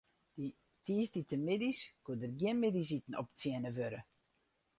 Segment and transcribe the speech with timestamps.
[0.37, 0.45] Dy
[0.85, 4.01] tiisdeitemiddeis koe der gjin middeisiten optsjinne wurde.